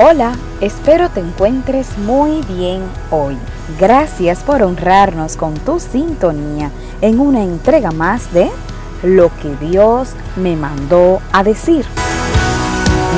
[0.00, 3.36] Hola, espero te encuentres muy bien hoy.
[3.80, 8.48] Gracias por honrarnos con tu sintonía en una entrega más de
[9.02, 11.84] Lo que Dios me mandó a decir.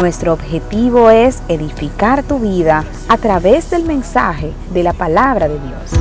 [0.01, 6.01] Nuestro objetivo es edificar tu vida a través del mensaje de la palabra de Dios.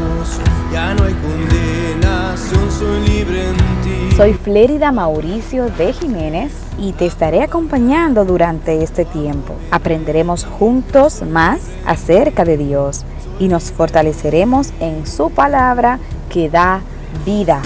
[0.71, 4.16] Ya no hay condenación, soy libre en ti.
[4.16, 9.54] Soy Flérida Mauricio de Jiménez y te estaré acompañando durante este tiempo.
[9.71, 13.05] Aprenderemos juntos más acerca de Dios
[13.40, 16.81] y nos fortaleceremos en su palabra que da
[17.26, 17.62] vida.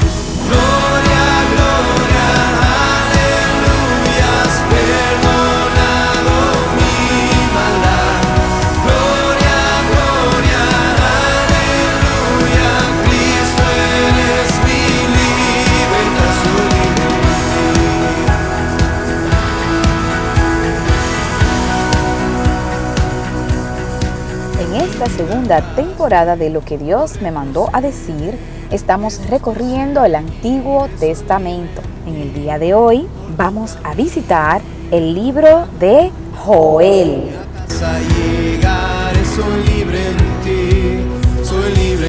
[25.18, 28.38] Segunda temporada de Lo que Dios me mandó a decir,
[28.72, 31.82] estamos recorriendo el Antiguo Testamento.
[32.08, 34.62] En el día de hoy vamos a visitar
[34.92, 36.12] el libro de
[36.44, 37.30] Joel.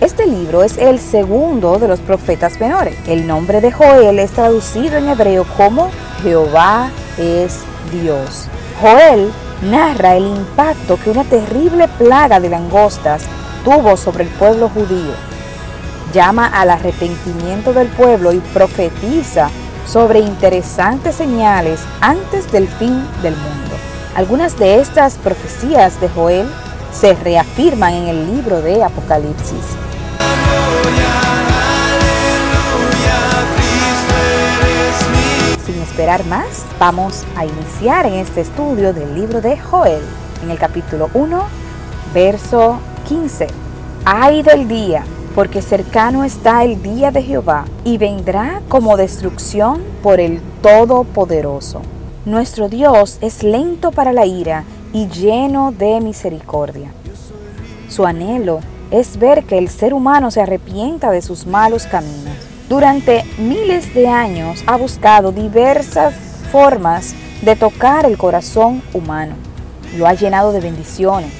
[0.00, 2.96] Este libro es el segundo de los profetas menores.
[3.06, 5.90] El nombre de Joel es traducido en hebreo como
[6.22, 7.60] Jehová es
[7.92, 8.48] Dios.
[8.80, 9.30] Joel
[9.62, 13.24] narra el impacto que una terrible plaga de langostas
[13.64, 15.12] tuvo sobre el pueblo judío.
[16.12, 19.50] Llama al arrepentimiento del pueblo y profetiza
[19.86, 23.74] sobre interesantes señales antes del fin del mundo.
[24.14, 26.48] Algunas de estas profecías de Joel
[26.92, 29.83] se reafirman en el libro de Apocalipsis.
[35.72, 40.02] Esperar más, vamos a iniciar en este estudio del libro de Joel,
[40.42, 41.42] en el capítulo 1,
[42.12, 43.46] verso 15.
[44.04, 45.04] Ay del día,
[45.34, 51.80] porque cercano está el día de Jehová, y vendrá como destrucción por el Todopoderoso.
[52.26, 56.92] Nuestro Dios es lento para la ira y lleno de misericordia.
[57.88, 58.60] Su anhelo
[58.90, 64.08] es ver que el ser humano se arrepienta de sus malos caminos durante miles de
[64.08, 66.14] años ha buscado diversas
[66.50, 69.34] formas de tocar el corazón humano.
[69.96, 71.32] Lo ha llenado de bendiciones,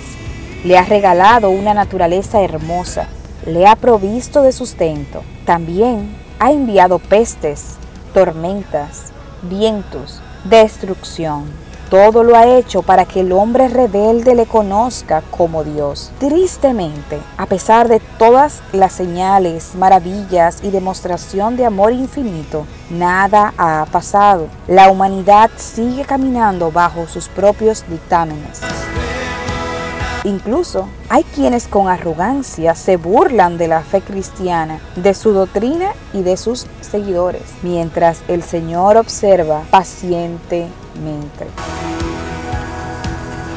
[0.65, 3.09] le ha regalado una naturaleza hermosa,
[3.47, 5.23] le ha provisto de sustento.
[5.45, 7.77] También ha enviado pestes,
[8.13, 15.65] tormentas, vientos, destrucción todo lo ha hecho para que el hombre rebelde le conozca como
[15.65, 16.11] Dios.
[16.19, 23.87] Tristemente, a pesar de todas las señales, maravillas y demostración de amor infinito, nada ha
[23.91, 24.49] pasado.
[24.67, 28.61] La humanidad sigue caminando bajo sus propios dictámenes.
[30.25, 36.23] Incluso hay quienes con arrogancia se burlan de la fe cristiana, de su doctrina y
[36.23, 41.47] de sus seguidores, mientras el Señor observa pacientemente.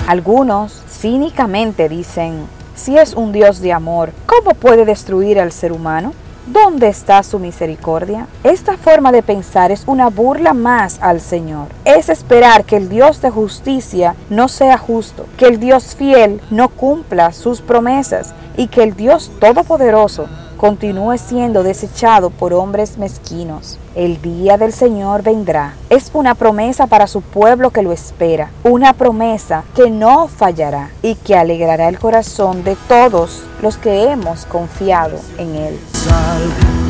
[0.07, 2.45] Algunos cínicamente dicen,
[2.75, 6.13] si es un Dios de amor, ¿cómo puede destruir al ser humano?
[6.47, 8.25] ¿Dónde está su misericordia?
[8.41, 11.67] Esta forma de pensar es una burla más al Señor.
[11.83, 16.69] Es esperar que el Dios de justicia no sea justo, que el Dios fiel no
[16.69, 23.77] cumpla sus promesas y que el Dios todopoderoso continúe siendo desechado por hombres mezquinos.
[23.95, 25.75] El día del Señor vendrá.
[25.89, 31.15] Es una promesa para su pueblo que lo espera, una promesa que no fallará y
[31.15, 35.79] que alegrará el corazón de todos los que hemos confiado en Él.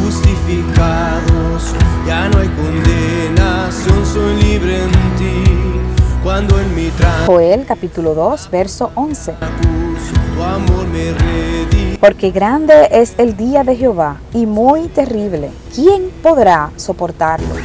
[0.04, 1.74] justificados,
[2.06, 5.44] ya no hay condenación, soy libre en ti.
[6.24, 6.92] Cuando en mi
[7.26, 9.36] Joel capítulo 2, verso 11.
[10.36, 11.12] Tu amor me
[12.00, 15.50] porque grande es el día de Jehová y muy terrible.
[15.74, 17.56] ¿Quién podrá soportarlo?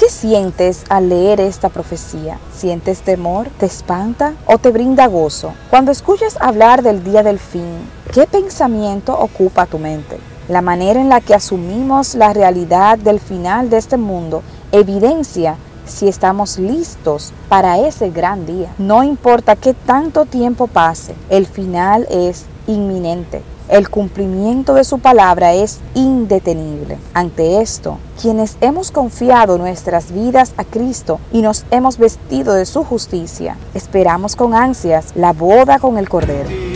[0.00, 2.38] ¿Qué sientes al leer esta profecía?
[2.54, 3.48] ¿Sientes temor?
[3.58, 5.52] ¿Te espanta o te brinda gozo?
[5.70, 10.18] Cuando escuchas hablar del día del fin, ¿qué pensamiento ocupa tu mente?
[10.48, 14.42] La manera en la que asumimos la realidad del final de este mundo
[14.72, 15.56] evidencia
[15.90, 18.72] si estamos listos para ese gran día.
[18.78, 23.42] No importa qué tanto tiempo pase, el final es inminente.
[23.68, 26.98] El cumplimiento de su palabra es indetenible.
[27.14, 32.82] Ante esto, quienes hemos confiado nuestras vidas a Cristo y nos hemos vestido de su
[32.82, 36.69] justicia, esperamos con ansias la boda con el Cordero.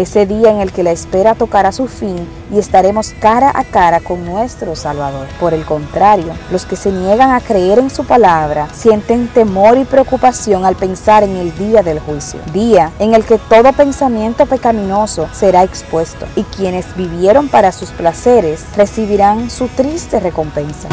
[0.00, 4.00] Ese día en el que la espera tocará su fin y estaremos cara a cara
[4.00, 5.28] con nuestro Salvador.
[5.38, 9.84] Por el contrario, los que se niegan a creer en su palabra sienten temor y
[9.84, 15.28] preocupación al pensar en el día del juicio, día en el que todo pensamiento pecaminoso
[15.32, 20.88] será expuesto y quienes vivieron para sus placeres recibirán su triste recompensa.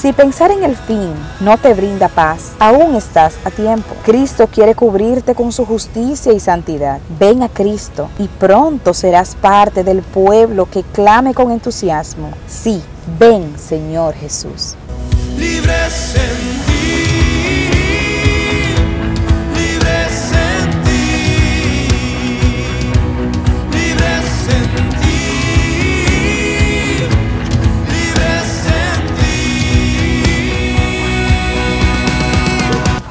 [0.00, 3.94] Si pensar en el fin no te brinda paz, aún estás a tiempo.
[4.02, 7.00] Cristo quiere cubrirte con su justicia y santidad.
[7.18, 12.30] Ven a Cristo y pronto serás parte del pueblo que clame con entusiasmo.
[12.48, 12.82] Sí,
[13.18, 14.74] ven Señor Jesús.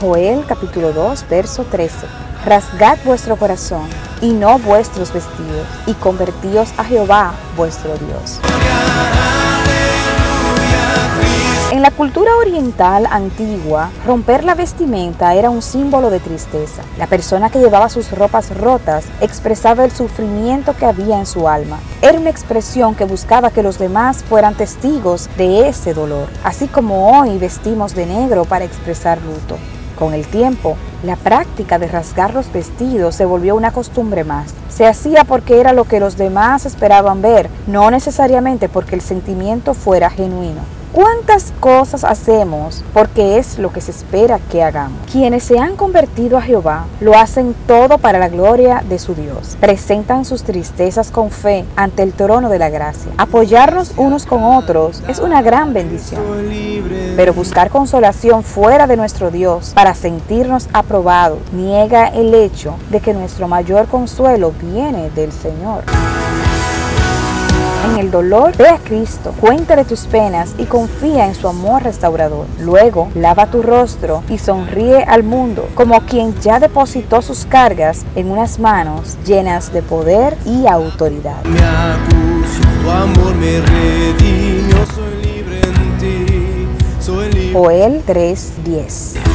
[0.10, 2.08] Joel capítulo 2, verso 13.
[2.44, 3.88] Rasgad vuestro corazón
[4.22, 8.40] y no vuestros vestidos, y convertíos a Jehová vuestro Dios.
[11.72, 16.82] En la cultura oriental antigua, romper la vestimenta era un símbolo de tristeza.
[16.98, 21.78] La persona que llevaba sus ropas rotas expresaba el sufrimiento que había en su alma.
[22.02, 27.20] Era una expresión que buscaba que los demás fueran testigos de ese dolor, así como
[27.20, 29.60] hoy vestimos de negro para expresar luto.
[30.00, 34.54] Con el tiempo, la práctica de rasgar los vestidos se volvió una costumbre más.
[34.70, 39.74] Se hacía porque era lo que los demás esperaban ver, no necesariamente porque el sentimiento
[39.74, 40.62] fuera genuino.
[40.92, 44.98] ¿Cuántas cosas hacemos porque es lo que se espera que hagamos?
[45.12, 49.56] Quienes se han convertido a Jehová lo hacen todo para la gloria de su Dios.
[49.60, 53.12] Presentan sus tristezas con fe ante el trono de la gracia.
[53.18, 56.24] Apoyarnos unos con otros es una gran bendición.
[57.16, 63.14] Pero buscar consolación fuera de nuestro Dios para sentirnos aprobados niega el hecho de que
[63.14, 65.84] nuestro mayor consuelo viene del Señor
[68.00, 72.48] el dolor, ve a Cristo, cuéntale tus penas y confía en su amor restaurador.
[72.60, 78.32] Luego, lava tu rostro y sonríe al mundo como quien ya depositó sus cargas en
[78.32, 81.44] unas manos llenas de poder y autoridad.
[87.54, 89.29] Joel 3:10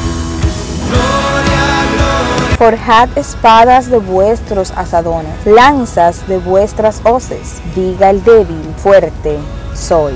[2.59, 7.61] Forjad espadas de vuestros asadones, lanzas de vuestras hoces.
[7.75, 9.39] Diga el débil, fuerte
[9.75, 10.15] soy.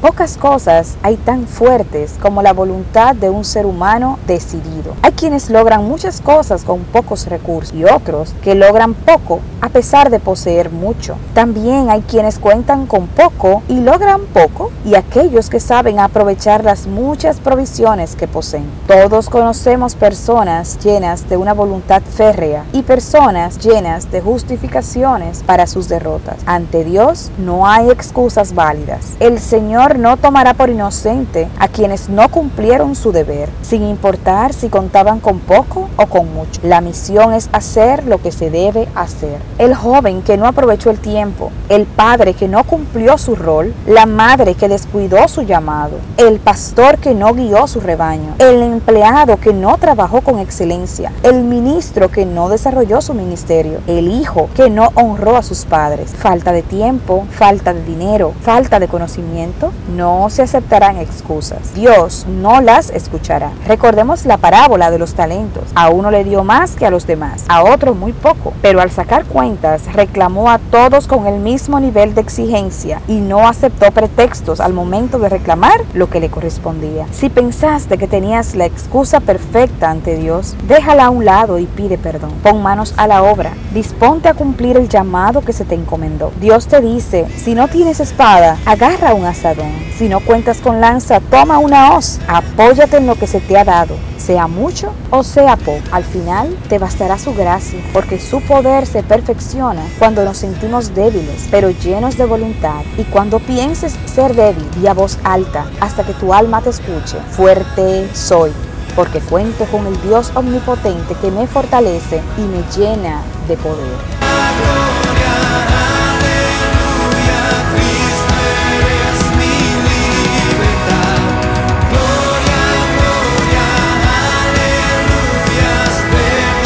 [0.00, 4.94] Pocas cosas hay tan fuertes como la voluntad de un ser humano decidido.
[5.02, 10.10] Hay quienes logran muchas cosas con pocos recursos y otros que logran poco a pesar
[10.10, 11.16] de poseer mucho.
[11.34, 16.86] También hay quienes cuentan con poco y logran poco y aquellos que saben aprovechar las
[16.86, 18.70] muchas provisiones que poseen.
[18.86, 25.88] Todos conocemos personas llenas de una voluntad férrea y personas llenas de justificaciones para sus
[25.88, 26.36] derrotas.
[26.46, 29.16] Ante Dios no hay excusas válidas.
[29.18, 34.68] El Señor no tomará por inocente a quienes no cumplieron su deber, sin importar si
[34.68, 36.60] contaban con poco o con mucho.
[36.64, 39.38] La misión es hacer lo que se debe hacer.
[39.58, 44.06] El joven que no aprovechó el tiempo, el padre que no cumplió su rol, la
[44.06, 49.52] madre que descuidó su llamado, el pastor que no guió su rebaño, el empleado que
[49.52, 54.90] no trabajó con excelencia, el ministro que no desarrolló su ministerio, el hijo que no
[54.94, 56.14] honró a sus padres.
[56.16, 61.74] Falta de tiempo, falta de dinero, falta de conocimiento, no se aceptarán excusas.
[61.74, 63.50] Dios no las escuchará.
[63.66, 65.64] Recordemos la parábola de los talentos.
[65.74, 68.90] A uno le dio más que a los demás, a otro muy poco, pero al
[68.90, 74.60] sacar cuentas reclamó a todos con el mismo nivel de exigencia y no aceptó pretextos
[74.60, 77.06] al momento de reclamar lo que le correspondía.
[77.12, 81.98] Si pensaste que tenías la excusa perfecta ante Dios, déjala a un lado y pide
[81.98, 82.32] perdón.
[82.42, 83.52] Pon manos a la obra.
[83.72, 86.32] Disponte a cumplir el llamado que se te encomendó.
[86.40, 91.20] Dios te dice, si no tienes espada, agarra un asadón si no cuentas con lanza,
[91.20, 92.20] toma una hoz.
[92.28, 95.80] Apóyate en lo que se te ha dado, sea mucho o sea poco.
[95.92, 101.48] Al final te bastará su gracia, porque su poder se perfecciona cuando nos sentimos débiles,
[101.50, 102.82] pero llenos de voluntad.
[102.96, 107.18] Y cuando pienses ser débil, y a voz alta, hasta que tu alma te escuche.
[107.30, 108.52] Fuerte soy
[108.98, 113.96] porque cuento con el Dios omnipotente que me fortalece y me llena de poder.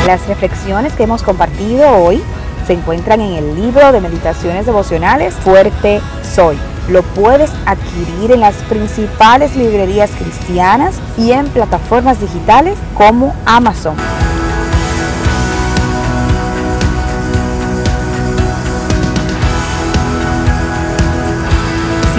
[0.06, 2.20] Las reflexiones que hemos compartido hoy
[2.66, 8.56] se encuentran en el libro de meditaciones devocionales Fuerte Soy Lo puedes adquirir en las
[8.68, 13.94] principales librerías cristianas y en plataformas digitales como Amazon.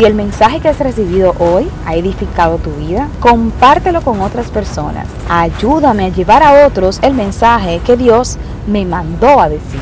[0.04, 5.08] Si el mensaje que has recibido hoy ha edificado tu vida, compártelo con otras personas.
[5.30, 9.80] Ayúdame a llevar a otros el mensaje que Dios me mandó a decir.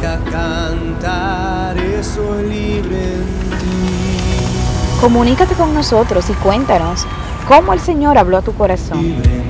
[5.02, 7.08] Comunícate con nosotros y cuéntanos
[7.48, 9.41] cómo el Señor habló a tu corazón.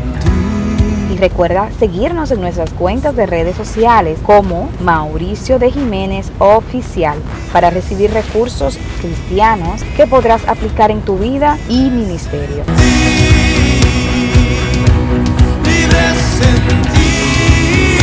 [1.22, 7.20] Recuerda seguirnos en nuestras cuentas de redes sociales como Mauricio de Jiménez Oficial
[7.54, 12.64] para recibir recursos cristianos que podrás aplicar en tu vida y ministerio.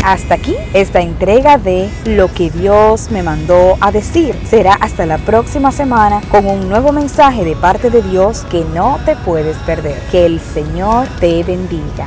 [0.04, 4.36] Hasta aquí esta entrega de Lo que Dios me mandó a decir.
[4.48, 9.00] Será hasta la próxima semana con un nuevo mensaje de parte de Dios que no
[9.04, 9.98] te puedes perder.
[10.12, 12.06] Que el Señor te bendiga.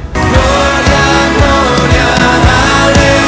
[2.82, 3.21] Dale.